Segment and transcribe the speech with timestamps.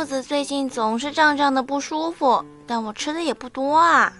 [0.00, 4.10] 肚子最近总是胀胀的不舒服，但我吃的也不多啊。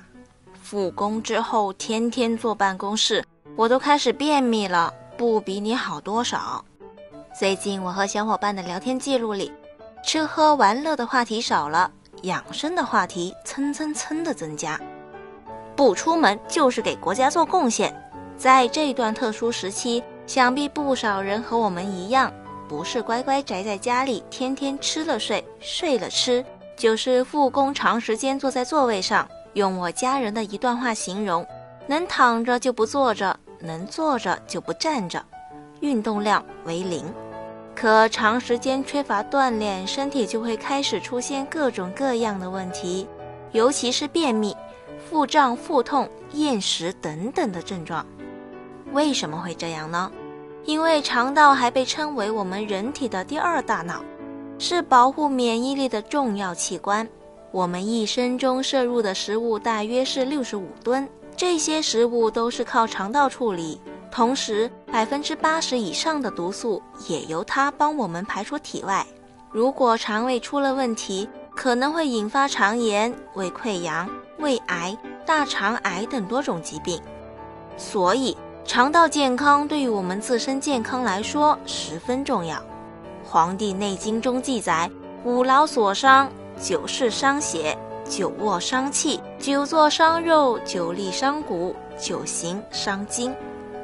[0.63, 3.25] 复工之后天天坐办公室，
[3.57, 6.63] 我都开始便秘了，不比你好多少。
[7.35, 9.51] 最近我和小伙伴的聊天记录里，
[10.05, 11.91] 吃喝玩乐的话题少了，
[12.25, 14.79] 养生的话题蹭蹭蹭的增加。
[15.75, 17.91] 不出门就是给国家做贡献，
[18.37, 22.31] 在这段特殊时期，想必不少人和我们一样。
[22.71, 26.45] 不是乖乖宅在家里，天天吃了睡，睡了吃，
[26.77, 29.29] 就是复工长时间坐在座位上。
[29.55, 31.45] 用我家人的一段话形容：
[31.89, 35.21] 能躺着就不坐着，能坐着就不站着，
[35.81, 37.13] 运动量为零。
[37.75, 43.05] 可长时间缺乏锻炼，身体就会开始出现各种各样的问题，
[43.51, 44.57] 尤其是便秘、
[45.11, 48.07] 腹胀、腹痛、厌食等等的症状。
[48.93, 50.09] 为什么会这样呢？
[50.65, 54.05] 因为肠道还被称为我们人体的第二大脑，
[54.59, 57.09] 是保护免疫力的重要器官。
[57.51, 69.05] 我们一生中摄入的食物大约是六十五吨，这些食物都是靠肠道处理，同时百分之八十以上的毒素也由它帮我们排出体外。
[69.51, 77.01] 如果肠胃出了问题，可能会引发肠炎、胃溃疡、胃癌、大肠癌等多种疾病。
[77.77, 78.37] 所以。
[78.65, 82.57] 肠道健康对于我们自身健康来说十分重要。
[83.25, 84.89] 《黄帝内经》中记载
[85.25, 86.31] ：“五劳所伤，
[86.61, 93.35] 久视伤血，久卧伤气，久坐伤肉，久立伤骨，久行伤筋。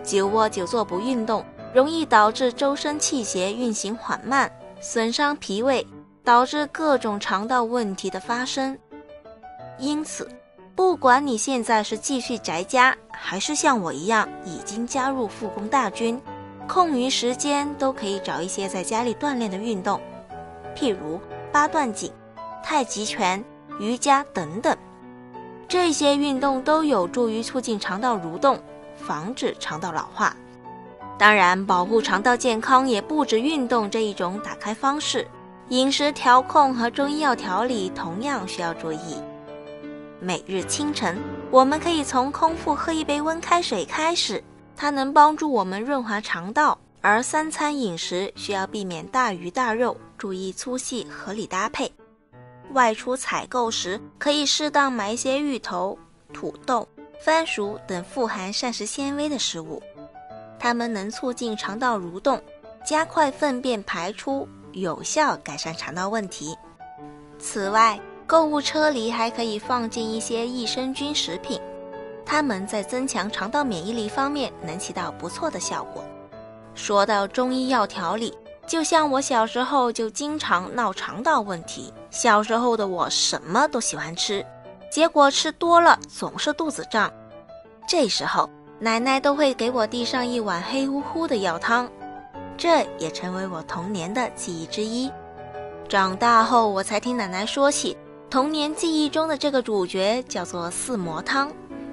[0.04, 5.84] 久卧久坐不运动，容易导致周身气血运行缓慢，损伤脾胃，
[6.22, 8.78] 导致各种肠道问题的发生。
[9.78, 10.28] 因此。”
[10.76, 16.20] 不管你现在是继续宅家，还是像我一样已经加入复工大军，
[16.68, 19.98] 空余时间都可以找一些在家里锻炼的运动，
[20.76, 21.18] 譬如
[21.50, 22.12] 八段锦、
[22.62, 23.42] 太极拳、
[23.80, 24.76] 瑜伽等等。
[25.66, 28.58] 这些运动都有助于促进肠道蠕动，
[28.96, 30.36] 防止肠道老化。
[31.16, 35.26] 当然，保护肠道健康也不止运动这一种打开方式，
[35.70, 39.16] 饮食调控和中医药调理同样需要注意。
[40.26, 41.16] 每日清晨，
[41.52, 44.42] 我们可以从空腹喝一杯温开水开始，
[44.74, 46.76] 它能帮助我们润滑肠道。
[47.00, 51.88] 而三餐饮食需要避免大鱼大肉，注意粗细合理搭配。
[52.72, 55.96] 外出采购时，可以适当买一些芋头、
[56.32, 56.88] 土豆、
[57.20, 59.80] 番薯等富含膳食纤维的食物，
[60.58, 62.42] 它们能促进肠道蠕动，
[62.84, 66.58] 加快粪便排出，有效改善肠道问题。
[67.38, 71.60] 此外，购物车里还可以放进一些益生菌食品，
[72.24, 76.04] 它们在增强肠道免疫力方面能起到不错的效果。
[76.74, 78.36] 说到中医药调理，
[78.66, 81.92] 就像我小时候就经常闹肠道问题。
[82.10, 84.44] 小时候的我什么都喜欢吃，
[84.90, 87.08] 结果吃多了总是肚子胀。
[87.86, 88.50] 这时候
[88.80, 91.88] 奶奶都会给我递上一碗黑乎乎的药汤，
[92.56, 95.08] 这也成为我童年的记忆之一。
[95.88, 97.96] 长大后我才听奶奶说起。
[98.28, 101.50] 童年记忆中的这个主角叫做四磨汤。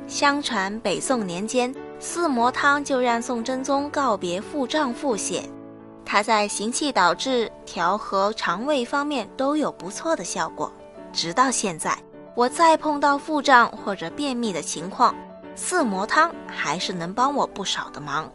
[0.07, 5.43] 相传北宋年间，四磨汤就让宋真宗告别腹胀腹泻。
[6.03, 10.71] 它在行气导滞、调和肠胃方面都有不错的效果。
[11.13, 11.97] 直到现在，
[12.35, 15.15] 我再碰到腹胀或者便秘的情况，
[15.55, 18.29] 四磨汤还是能帮我不少的忙。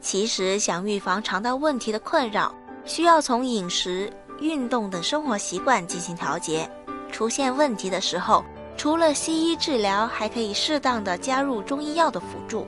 [0.00, 2.54] 其实，想预防肠道问题的困扰，
[2.84, 6.70] 需要从饮食、运动等生活习惯进行调节。
[7.12, 8.42] 出现问题的时候，
[8.76, 12.66] 除了西医治疗，还可以适当的加入中医药的辅助。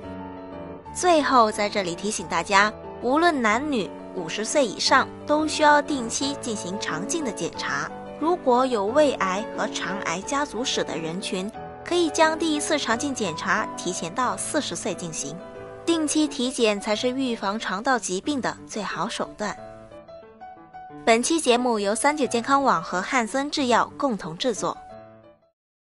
[0.94, 2.72] 最后，在这里提醒大家，
[3.02, 7.90] 无论男女，五十岁以上都需要定期进行肠镜的检查。
[8.20, 11.50] 如果有胃癌和肠癌家族史的人群，
[11.84, 15.36] 可以将第一次肠镜检查提前到四十岁进行。
[15.84, 19.54] 定期体检才是预防肠道疾病的最好手段。
[21.06, 24.74] 本期节目由三九健康网和汉森制药共同制作。